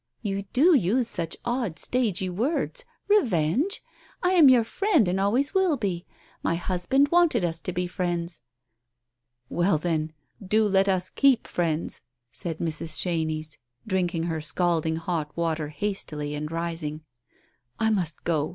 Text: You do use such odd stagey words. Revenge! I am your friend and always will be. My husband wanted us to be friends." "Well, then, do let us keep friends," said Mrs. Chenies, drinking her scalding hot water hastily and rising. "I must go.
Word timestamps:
You 0.23 0.41
do 0.51 0.73
use 0.73 1.07
such 1.07 1.37
odd 1.45 1.77
stagey 1.77 2.27
words. 2.27 2.85
Revenge! 3.07 3.83
I 4.23 4.31
am 4.31 4.49
your 4.49 4.63
friend 4.63 5.07
and 5.07 5.19
always 5.19 5.53
will 5.53 5.77
be. 5.77 6.07
My 6.41 6.55
husband 6.55 7.09
wanted 7.09 7.45
us 7.45 7.61
to 7.61 7.71
be 7.71 7.85
friends." 7.85 8.41
"Well, 9.47 9.77
then, 9.77 10.11
do 10.43 10.65
let 10.67 10.89
us 10.89 11.11
keep 11.11 11.45
friends," 11.45 12.01
said 12.31 12.57
Mrs. 12.57 12.99
Chenies, 12.99 13.59
drinking 13.85 14.23
her 14.23 14.41
scalding 14.41 14.95
hot 14.95 15.37
water 15.37 15.67
hastily 15.69 16.33
and 16.33 16.51
rising. 16.51 17.01
"I 17.77 17.91
must 17.91 18.23
go. 18.23 18.49